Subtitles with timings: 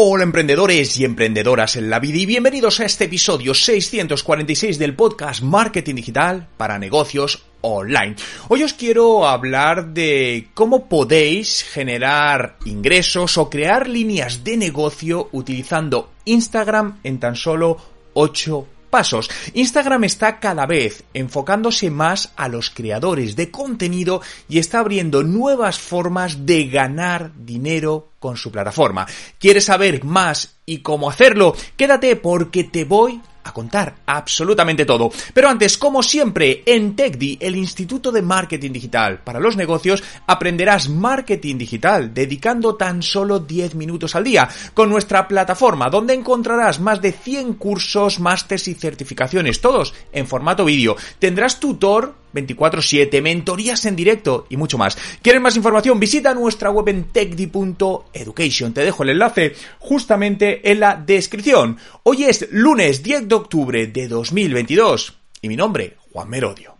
[0.00, 5.42] Hola emprendedores y emprendedoras en la vida y bienvenidos a este episodio 646 del podcast
[5.42, 8.14] Marketing Digital para negocios online.
[8.46, 16.12] Hoy os quiero hablar de cómo podéis generar ingresos o crear líneas de negocio utilizando
[16.26, 17.76] Instagram en tan solo
[18.14, 19.30] 8 pasos.
[19.54, 25.78] Instagram está cada vez enfocándose más a los creadores de contenido y está abriendo nuevas
[25.78, 29.06] formas de ganar dinero con su plataforma.
[29.38, 31.54] ¿Quieres saber más y cómo hacerlo?
[31.76, 35.10] Quédate porque te voy a contar absolutamente todo.
[35.34, 40.88] Pero antes, como siempre, en TechDi, el Instituto de Marketing Digital para los negocios, aprenderás
[40.88, 47.00] marketing digital dedicando tan solo 10 minutos al día con nuestra plataforma donde encontrarás más
[47.00, 50.96] de 100 cursos, másters y certificaciones, todos en formato vídeo.
[51.18, 54.98] Tendrás tutor 24/7, mentorías en directo y mucho más.
[55.22, 55.98] ¿Quieres más información?
[55.98, 58.72] Visita nuestra web en techdi.education.
[58.74, 61.78] Te dejo el enlace justamente en la descripción.
[62.02, 66.76] Hoy es lunes 10 de octubre de 2022 y mi nombre, Juan Merodio.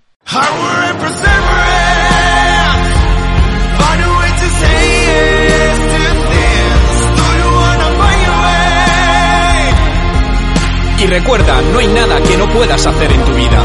[11.01, 13.65] Y recuerda, no hay nada que no puedas hacer en tu vida.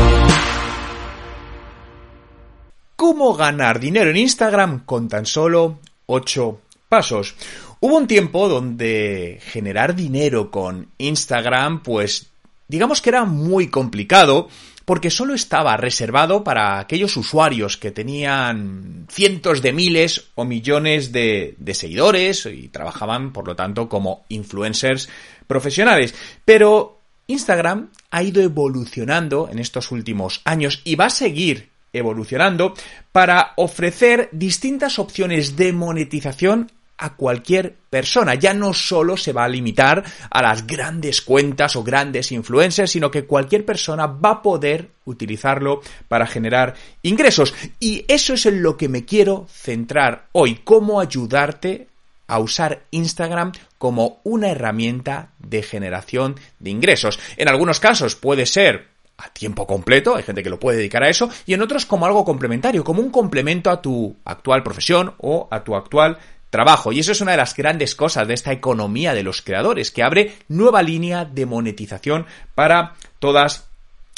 [2.95, 7.35] ¿Cómo ganar dinero en Instagram con tan solo 8 pasos?
[7.79, 12.32] Hubo un tiempo donde generar dinero con Instagram, pues
[12.73, 14.49] digamos que era muy complicado
[14.83, 21.55] porque solo estaba reservado para aquellos usuarios que tenían cientos de miles o millones de,
[21.73, 25.07] seguidores y trabajaban, por lo tanto, como influencers
[25.45, 26.15] profesionales.
[26.45, 26.97] Pero
[27.27, 32.73] Instagram ha ido evolucionando en estos últimos años y va a seguir evolucionando
[33.11, 38.35] para ofrecer distintas opciones de monetización a cualquier persona.
[38.35, 43.11] Ya no solo se va a limitar a las grandes cuentas o grandes influencers, sino
[43.11, 47.53] que cualquier persona va a poder utilizarlo para generar ingresos.
[47.79, 51.87] Y eso es en lo que me quiero centrar hoy, cómo ayudarte
[52.27, 57.19] a usar Instagram como una herramienta de generación de ingresos.
[57.37, 61.09] En algunos casos puede ser a tiempo completo, hay gente que lo puede dedicar a
[61.09, 65.47] eso, y en otros como algo complementario, como un complemento a tu actual profesión o
[65.51, 66.17] a tu actual
[66.53, 66.91] trabajo.
[66.91, 70.03] Y eso es una de las grandes cosas de esta economía de los creadores, que
[70.03, 73.65] abre nueva línea de monetización para todas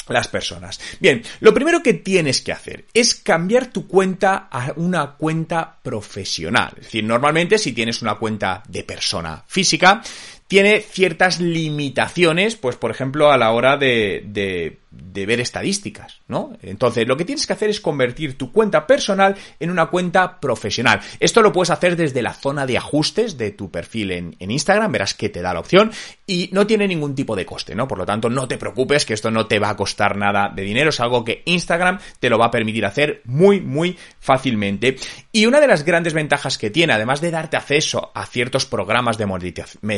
[0.06, 0.78] las personas.
[1.00, 6.74] Bien, lo primero que tienes que hacer es cambiar tu cuenta a una cuenta profesional.
[6.76, 10.02] Es decir, normalmente si tienes una cuenta de persona física,
[10.46, 16.56] tiene ciertas limitaciones, pues por ejemplo a la hora de, de de ver estadísticas, ¿no?
[16.62, 21.00] Entonces, lo que tienes que hacer es convertir tu cuenta personal en una cuenta profesional.
[21.20, 24.92] Esto lo puedes hacer desde la zona de ajustes de tu perfil en, en, Instagram,
[24.92, 25.90] verás que te da la opción
[26.26, 27.86] y no tiene ningún tipo de coste, ¿no?
[27.86, 30.62] Por lo tanto, no te preocupes que esto no te va a costar nada de
[30.62, 34.96] dinero, es algo que Instagram te lo va a permitir hacer muy, muy fácilmente.
[35.32, 39.18] Y una de las grandes ventajas que tiene, además de darte acceso a ciertos programas
[39.18, 39.26] de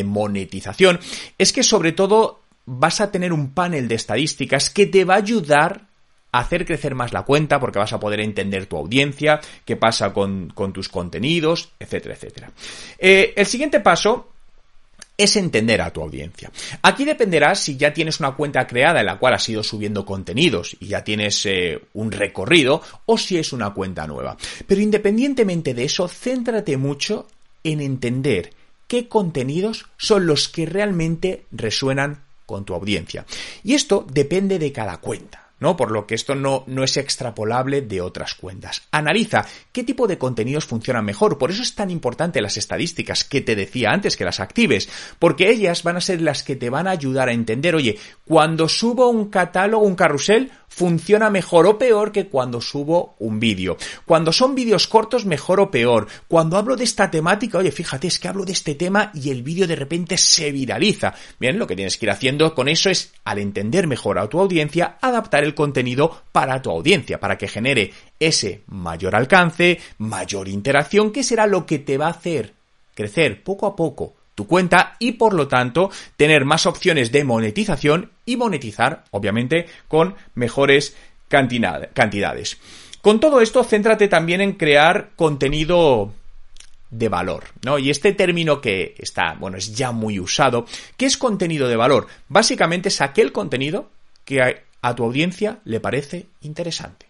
[0.04, 1.00] monetización,
[1.38, 5.18] es que sobre todo vas a tener un panel de estadísticas que te va a
[5.18, 5.88] ayudar
[6.30, 10.12] a hacer crecer más la cuenta porque vas a poder entender tu audiencia, qué pasa
[10.12, 12.50] con, tus contenidos, etcétera, etcétera.
[12.98, 14.28] Eh, el siguiente paso
[15.16, 16.50] es entender a tu audiencia.
[16.82, 20.76] Aquí dependerá si ya tienes una cuenta creada en la cual has ido subiendo contenidos
[20.78, 24.36] y ya tienes eh, un recorrido o si es una cuenta nueva.
[24.66, 27.26] Pero independientemente de eso, céntrate mucho
[27.64, 28.52] en entender
[28.86, 33.26] qué contenidos son los que realmente resuenan con tu audiencia.
[33.62, 35.48] Y esto depende de cada cuenta.
[35.60, 35.76] ¿no?
[35.76, 38.82] Por lo que esto no, no es extrapolable de otras cuentas.
[38.90, 41.38] Analiza qué tipo de contenidos funcionan mejor.
[41.38, 45.50] Por eso es tan importante las estadísticas que te decía antes que las actives, porque
[45.50, 49.08] ellas van a ser las que te van a ayudar a entender, oye, cuando subo
[49.08, 53.76] un catálogo, un carrusel, funciona mejor o peor que cuando subo un vídeo.
[54.04, 56.06] Cuando son vídeos cortos, mejor o peor.
[56.28, 59.42] Cuando hablo de esta temática, oye, fíjate, es que hablo de este tema y el
[59.42, 61.14] vídeo de repente se viraliza.
[61.40, 64.40] Bien, lo que tienes que ir haciendo con eso es, al entender mejor a tu
[64.40, 71.10] audiencia, adaptar el contenido para tu audiencia, para que genere ese mayor alcance, mayor interacción,
[71.10, 72.54] que será lo que te va a hacer
[72.94, 78.12] crecer poco a poco tu cuenta y por lo tanto tener más opciones de monetización
[78.24, 80.96] y monetizar, obviamente, con mejores
[81.26, 82.56] cantidades.
[83.02, 86.12] Con todo esto, céntrate también en crear contenido
[86.88, 87.80] de valor, ¿no?
[87.80, 92.06] Y este término que está, bueno, es ya muy usado, ¿qué es contenido de valor?
[92.28, 93.90] Básicamente es aquel contenido
[94.24, 97.08] que a tu audiencia le parece interesante.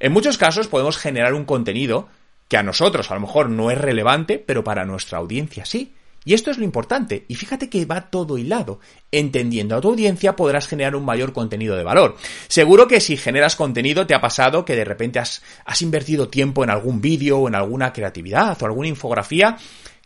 [0.00, 2.10] En muchos casos podemos generar un contenido
[2.48, 5.94] que a nosotros a lo mejor no es relevante, pero para nuestra audiencia sí.
[6.24, 8.78] Y esto es lo importante, y fíjate que va todo hilado.
[9.10, 12.16] Entendiendo a tu audiencia podrás generar un mayor contenido de valor.
[12.48, 15.42] Seguro que si generas contenido te ha pasado que de repente has,
[15.80, 19.56] invertido tiempo en algún vídeo o en alguna creatividad o alguna infografía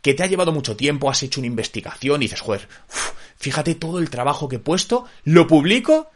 [0.01, 2.69] que te ha llevado mucho tiempo, has hecho una investigación y dices, joder,
[3.37, 6.11] fíjate todo el trabajo que he puesto, lo publico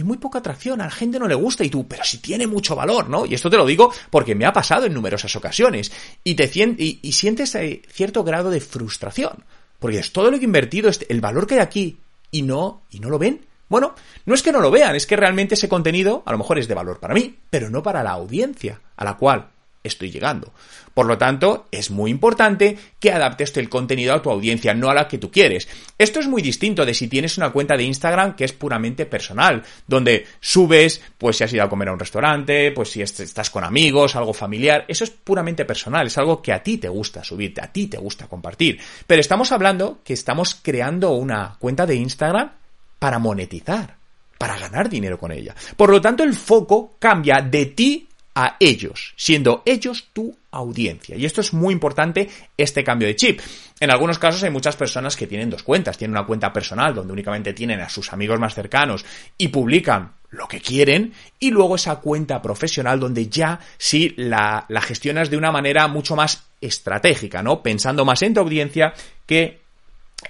[0.00, 2.46] y muy poca atracción, a la gente no le gusta y tú, pero si tiene
[2.46, 3.26] mucho valor, ¿no?
[3.26, 5.92] Y esto te lo digo porque me ha pasado en numerosas ocasiones
[6.24, 9.44] y te y, sientes eh, cierto grado de frustración,
[9.78, 11.98] porque es todo lo que he invertido, este, el valor que hay aquí
[12.30, 13.44] y no y no lo ven.
[13.68, 13.94] Bueno,
[14.24, 16.66] no es que no lo vean, es que realmente ese contenido a lo mejor es
[16.66, 19.50] de valor para mí, pero no para la audiencia a la cual
[19.82, 20.52] estoy llegando.
[20.94, 24.94] Por lo tanto, es muy importante que adaptes el contenido a tu audiencia, no a
[24.94, 25.68] la que tú quieres.
[25.96, 29.62] Esto es muy distinto de si tienes una cuenta de Instagram que es puramente personal,
[29.86, 33.64] donde subes, pues si has ido a comer a un restaurante, pues si estás con
[33.64, 37.62] amigos, algo familiar, eso es puramente personal, es algo que a ti te gusta subirte,
[37.62, 38.78] a ti te gusta compartir.
[39.06, 42.50] Pero estamos hablando que estamos creando una cuenta de Instagram
[42.98, 43.96] para monetizar,
[44.36, 45.54] para ganar dinero con ella.
[45.76, 51.16] Por lo tanto, el foco cambia de ti a ellos, siendo ellos tu audiencia.
[51.16, 53.40] Y esto es muy importante, este cambio de chip.
[53.80, 55.98] En algunos casos hay muchas personas que tienen dos cuentas.
[55.98, 59.04] Tienen una cuenta personal donde únicamente tienen a sus amigos más cercanos
[59.36, 64.80] y publican lo que quieren y luego esa cuenta profesional donde ya sí la, la
[64.80, 67.62] gestionas de una manera mucho más estratégica, ¿no?
[67.62, 68.94] Pensando más en tu audiencia
[69.26, 69.60] que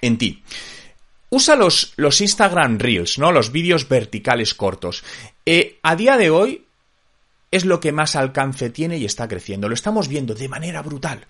[0.00, 0.42] en ti.
[1.30, 3.30] Usa los, Instagram Reels, ¿no?
[3.30, 5.04] Los vídeos verticales cortos.
[5.46, 6.64] Eh, a día de hoy,
[7.50, 9.68] es lo que más alcance tiene y está creciendo.
[9.68, 11.26] Lo estamos viendo de manera brutal.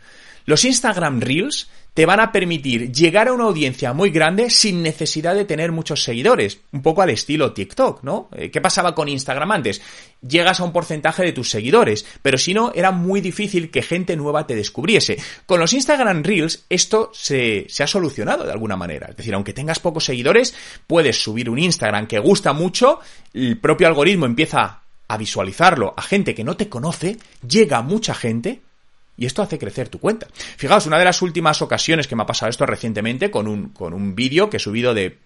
[0.46, 5.34] Los Instagram Reels te van a permitir llegar a una audiencia muy grande sin necesidad
[5.34, 8.28] de tener muchos seguidores, un poco al estilo TikTok, ¿no?
[8.34, 9.82] Eh, ¿Qué pasaba con Instagram antes?
[10.26, 14.16] Llegas a un porcentaje de tus seguidores, pero si no, era muy difícil que gente
[14.16, 15.18] nueva te descubriese.
[15.46, 19.08] Con los Instagram Reels esto se, se ha solucionado de alguna manera.
[19.10, 20.54] Es decir, aunque tengas pocos seguidores,
[20.86, 23.00] puedes subir un Instagram que gusta mucho,
[23.34, 24.80] el propio algoritmo empieza
[25.10, 28.62] a visualizarlo a gente que no te conoce, llega mucha gente
[29.20, 30.26] y esto hace crecer tu cuenta.
[30.32, 33.92] Fijaos, una de las últimas ocasiones que me ha pasado esto recientemente con un, con
[33.92, 35.18] un vídeo que he subido de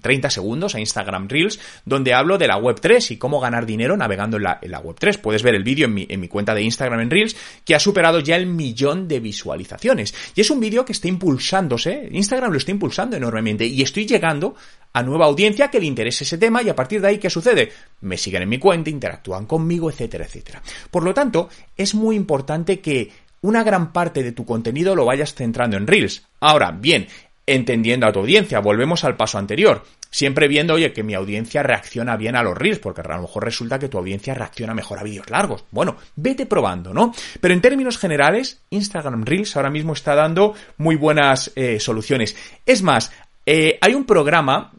[0.00, 3.96] 30 mm, segundos a Instagram Reels, donde hablo de la Web3 y cómo ganar dinero
[3.96, 5.20] navegando en la, en la Web3.
[5.20, 7.78] Puedes ver el vídeo en mi, en mi cuenta de Instagram en Reels, que ha
[7.78, 10.12] superado ya el millón de visualizaciones.
[10.34, 14.56] Y es un vídeo que está impulsándose, Instagram lo está impulsando enormemente, y estoy llegando
[14.92, 17.70] a nueva audiencia que le interese ese tema y a partir de ahí, ¿qué sucede?
[18.00, 20.62] Me siguen en mi cuenta, interactúan conmigo, etcétera, etcétera.
[20.90, 23.12] Por lo tanto, es muy importante que
[23.46, 26.24] una gran parte de tu contenido lo vayas centrando en Reels.
[26.40, 27.06] Ahora, bien,
[27.46, 29.84] entendiendo a tu audiencia, volvemos al paso anterior.
[30.10, 33.44] Siempre viendo, oye, que mi audiencia reacciona bien a los Reels, porque a lo mejor
[33.44, 35.64] resulta que tu audiencia reacciona mejor a vídeos largos.
[35.70, 37.14] Bueno, vete probando, ¿no?
[37.40, 42.34] Pero en términos generales, Instagram Reels ahora mismo está dando muy buenas eh, soluciones.
[42.66, 43.12] Es más,
[43.44, 44.72] eh, hay un programa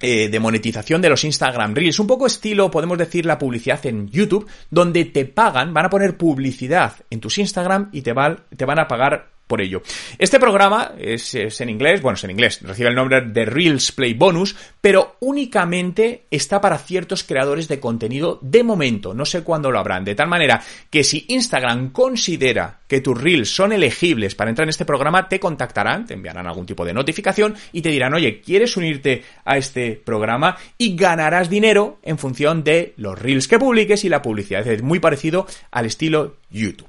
[0.00, 4.08] eh, de monetización de los Instagram Reels, un poco estilo, podemos decir, la publicidad en
[4.08, 8.14] YouTube, donde te pagan, van a poner publicidad en tus Instagram y te,
[8.56, 9.82] te van a pagar por ello.
[10.18, 14.14] Este programa es, en inglés, bueno, es en inglés, recibe el nombre de Reels Play
[14.14, 19.78] Bonus, pero únicamente está para ciertos creadores de contenido de momento, no sé cuándo lo
[19.78, 24.64] habrán, de tal manera que si Instagram considera que tus Reels son elegibles para entrar
[24.64, 28.40] en este programa, te contactarán, te enviarán algún tipo de notificación y te dirán, oye,
[28.40, 30.56] ¿quieres unirte a este programa?
[30.78, 34.66] Y ganarás dinero en función de los Reels que publiques y la publicidad.
[34.66, 36.88] Es muy parecido al estilo YouTube.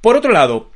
[0.00, 0.70] Por otro lado,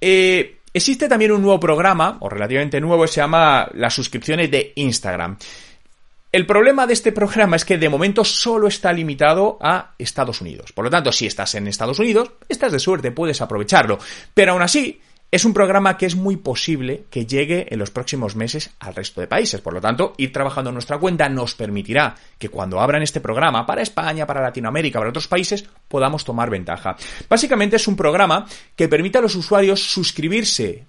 [0.00, 5.36] eh, existe también un nuevo programa, o relativamente nuevo, se llama las suscripciones de Instagram.
[6.30, 10.72] El problema de este programa es que de momento solo está limitado a Estados Unidos.
[10.72, 13.98] Por lo tanto, si estás en Estados Unidos, estás de suerte, puedes aprovecharlo.
[14.34, 18.34] Pero aún así, es un programa que es muy posible que llegue en los próximos
[18.34, 19.60] meses al resto de países.
[19.60, 23.66] Por lo tanto, ir trabajando en nuestra cuenta nos permitirá que cuando abran este programa
[23.66, 26.96] para España, para Latinoamérica, para otros países, podamos tomar ventaja.
[27.28, 30.86] Básicamente es un programa que permite a los usuarios suscribirse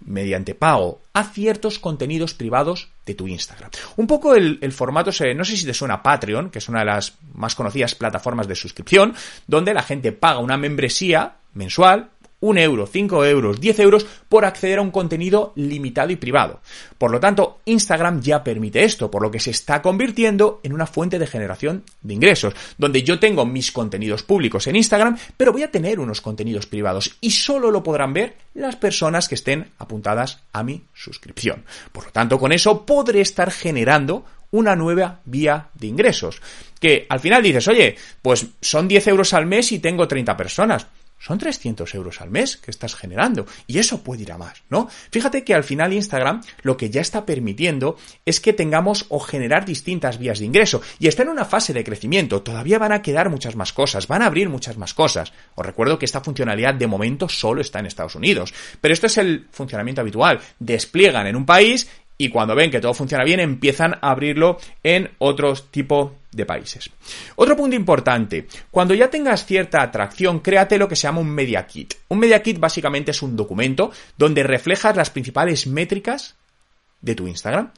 [0.00, 3.70] mediante pago a ciertos contenidos privados de tu Instagram.
[3.96, 7.18] Un poco el, formato, no sé si te suena Patreon, que es una de las
[7.34, 9.14] más conocidas plataformas de suscripción,
[9.46, 12.10] donde la gente paga una membresía mensual
[12.40, 16.60] un euro, cinco euros, diez euros por acceder a un contenido limitado y privado.
[16.98, 20.86] Por lo tanto, Instagram ya permite esto, por lo que se está convirtiendo en una
[20.86, 25.62] fuente de generación de ingresos, donde yo tengo mis contenidos públicos en Instagram, pero voy
[25.62, 30.40] a tener unos contenidos privados y solo lo podrán ver las personas que estén apuntadas
[30.52, 31.64] a mi suscripción.
[31.92, 36.40] Por lo tanto, con eso podré estar generando una nueva vía de ingresos.
[36.80, 40.86] Que al final dices, oye, pues son 10 euros al mes y tengo 30 personas
[41.20, 44.88] son 300 euros al mes que estás generando y eso puede ir a más, ¿no?
[45.12, 49.64] Fíjate que al final Instagram lo que ya está permitiendo es que tengamos o generar
[49.64, 53.28] distintas vías de ingreso y está en una fase de crecimiento, todavía van a quedar
[53.28, 55.32] muchas más cosas, van a abrir muchas más cosas.
[55.54, 59.18] Os recuerdo que esta funcionalidad de momento solo está en Estados Unidos, pero esto es
[59.18, 61.88] el funcionamiento habitual, despliegan en un país
[62.20, 66.90] y cuando ven que todo funciona bien empiezan a abrirlo en otros tipo de países.
[67.36, 71.66] Otro punto importante, cuando ya tengas cierta atracción, créate lo que se llama un media
[71.66, 71.94] kit.
[72.08, 76.36] Un media kit básicamente es un documento donde reflejas las principales métricas
[77.00, 77.72] de tu Instagram.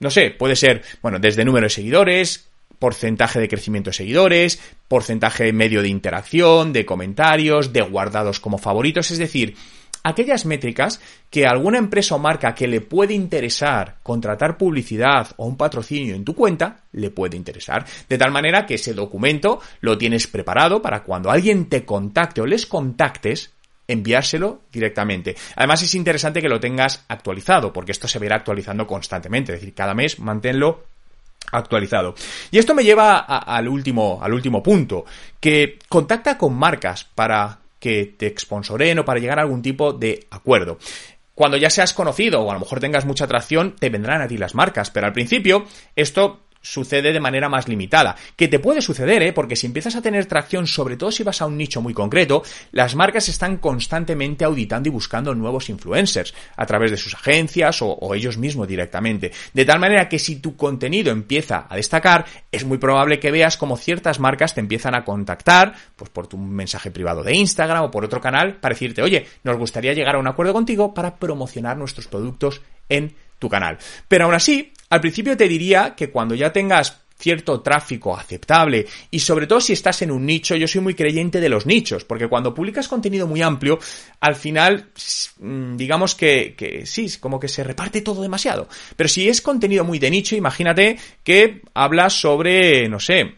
[0.00, 4.58] No sé, puede ser, bueno, desde número de seguidores, porcentaje de crecimiento de seguidores,
[4.88, 9.54] porcentaje medio de interacción, de comentarios, de guardados como favoritos, es decir,
[10.02, 15.56] aquellas métricas que alguna empresa o marca que le puede interesar contratar publicidad o un
[15.56, 17.86] patrocinio en tu cuenta, le puede interesar.
[18.08, 22.46] De tal manera que ese documento lo tienes preparado para cuando alguien te contacte o
[22.46, 23.52] les contactes,
[23.88, 25.36] enviárselo directamente.
[25.56, 29.74] Además es interesante que lo tengas actualizado, porque esto se verá actualizando constantemente, es decir,
[29.74, 30.84] cada mes manténlo
[31.50, 32.14] actualizado.
[32.50, 35.04] Y esto me lleva al último, al último punto,
[35.40, 40.28] que contacta con marcas para que te exponsoren o para llegar a algún tipo de
[40.30, 40.78] acuerdo.
[41.34, 44.38] Cuando ya seas conocido o a lo mejor tengas mucha atracción, te vendrán a ti
[44.38, 45.64] las marcas, pero al principio
[45.96, 48.16] esto sucede de manera más limitada.
[48.36, 49.32] Que te puede suceder, ¿eh?
[49.32, 52.42] Porque si empiezas a tener tracción, sobre todo si vas a un nicho muy concreto,
[52.70, 57.88] las marcas están constantemente auditando y buscando nuevos influencers a través de sus agencias o,
[57.88, 59.32] o ellos mismos directamente.
[59.52, 63.56] De tal manera que si tu contenido empieza a destacar, es muy probable que veas
[63.56, 67.90] como ciertas marcas te empiezan a contactar, pues por tu mensaje privado de Instagram o
[67.90, 71.76] por otro canal, para decirte, oye, nos gustaría llegar a un acuerdo contigo para promocionar
[71.76, 73.78] nuestros productos en tu canal.
[74.08, 79.20] Pero aún así, al principio te diría que cuando ya tengas cierto tráfico aceptable y
[79.20, 82.28] sobre todo si estás en un nicho, yo soy muy creyente de los nichos, porque
[82.28, 83.78] cuando publicas contenido muy amplio,
[84.20, 84.90] al final
[85.38, 88.68] mm, digamos que, que sí, como que se reparte todo demasiado.
[88.94, 93.36] Pero si es contenido muy de nicho, imagínate que hablas sobre, no sé,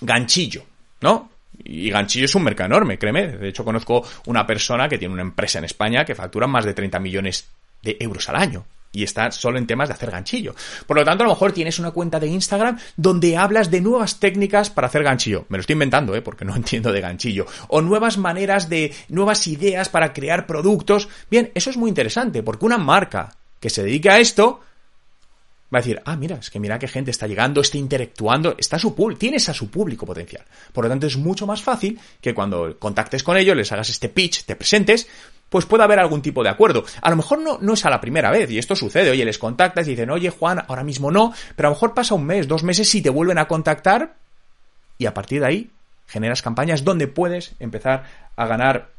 [0.00, 0.64] ganchillo,
[1.00, 1.30] ¿no?
[1.62, 3.28] Y ganchillo es un mercado enorme, créeme.
[3.28, 6.74] De hecho, conozco una persona que tiene una empresa en España que factura más de
[6.74, 7.46] 30 millones
[7.82, 10.54] de euros al año y está solo en temas de hacer ganchillo.
[10.86, 14.20] Por lo tanto, a lo mejor tienes una cuenta de Instagram donde hablas de nuevas
[14.20, 15.46] técnicas para hacer ganchillo.
[15.48, 16.22] Me lo estoy inventando, ¿eh?
[16.22, 17.46] Porque no entiendo de ganchillo.
[17.68, 21.08] O nuevas maneras de, nuevas ideas para crear productos.
[21.30, 24.60] Bien, eso es muy interesante, porque una marca que se dedica a esto
[25.72, 28.78] va a decir, ah, mira, es que mira qué gente está llegando, está interactuando, está
[28.78, 30.44] su pool, tienes a su público potencial.
[30.72, 34.08] Por lo tanto, es mucho más fácil que cuando contactes con ellos, les hagas este
[34.08, 35.08] pitch, te presentes,
[35.48, 36.84] pues puede haber algún tipo de acuerdo.
[37.00, 39.38] A lo mejor no, no es a la primera vez, y esto sucede, oye, les
[39.38, 42.48] contactas y dicen, oye, Juan, ahora mismo no, pero a lo mejor pasa un mes,
[42.48, 44.14] dos meses y te vuelven a contactar,
[44.98, 45.70] y a partir de ahí
[46.06, 48.04] generas campañas donde puedes empezar
[48.36, 48.90] a ganar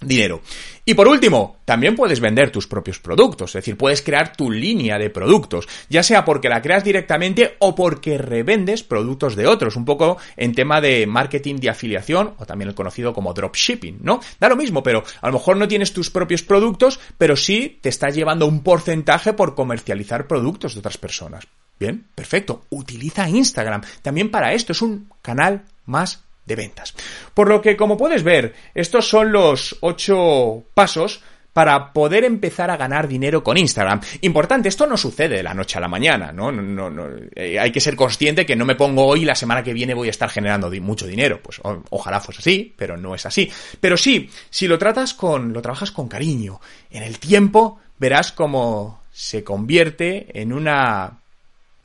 [0.00, 0.42] dinero.
[0.84, 4.98] Y por último, también puedes vender tus propios productos, es decir, puedes crear tu línea
[4.98, 9.84] de productos, ya sea porque la creas directamente o porque revendes productos de otros, un
[9.84, 14.20] poco en tema de marketing de afiliación o también el conocido como dropshipping, ¿no?
[14.38, 17.88] Da lo mismo, pero a lo mejor no tienes tus propios productos, pero sí te
[17.88, 21.48] estás llevando un porcentaje por comercializar productos de otras personas.
[21.78, 22.62] Bien, perfecto.
[22.70, 26.94] Utiliza Instagram también para esto, es un canal más de ventas.
[27.34, 31.22] Por lo que, como puedes ver, estos son los ocho pasos
[31.56, 34.02] para poder empezar a ganar dinero con Instagram.
[34.20, 36.52] Importante, esto no sucede de la noche a la mañana, ¿no?
[36.52, 39.62] no, no eh, hay que ser consciente que no me pongo hoy y la semana
[39.62, 41.40] que viene voy a estar generando mucho dinero.
[41.42, 43.50] Pues ojalá fuese así, pero no es así.
[43.80, 46.60] Pero sí, si lo tratas con, lo trabajas con cariño,
[46.90, 51.20] en el tiempo verás cómo se convierte en una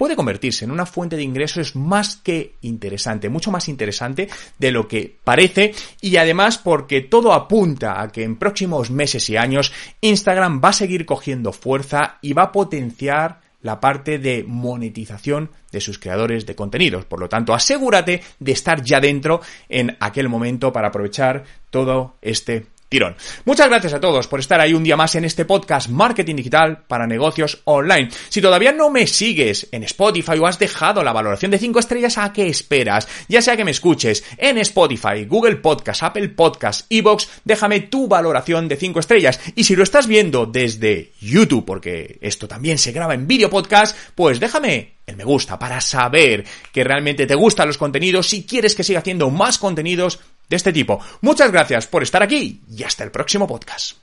[0.01, 4.88] puede convertirse en una fuente de ingresos más que interesante, mucho más interesante de lo
[4.88, 10.60] que parece y además porque todo apunta a que en próximos meses y años Instagram
[10.60, 16.00] va a seguir cogiendo fuerza y va a potenciar la parte de monetización de sus
[16.00, 17.05] creadores de contenidos.
[17.05, 22.65] Por lo tanto, asegúrate de estar ya dentro en aquel momento para aprovechar todo este
[22.91, 23.15] tirón.
[23.45, 26.83] Muchas gracias a todos por estar ahí un día más en este podcast Marketing Digital
[26.89, 28.10] para negocios online.
[28.27, 32.17] Si todavía no me sigues en Spotify o has dejado la valoración de 5 estrellas,
[32.17, 33.07] ¿a qué esperas?
[33.29, 38.67] Ya sea que me escuches en Spotify, Google Podcast, Apple Podcast, Evox, déjame tu valoración
[38.67, 39.39] de 5 estrellas.
[39.55, 43.98] Y si lo estás viendo desde YouTube, porque esto también se graba en vídeo podcast,
[44.15, 48.84] pues déjame me gusta para saber que realmente te gustan los contenidos, si quieres que
[48.84, 51.00] siga haciendo más contenidos de este tipo.
[51.22, 54.00] Muchas gracias por estar aquí y hasta el próximo podcast.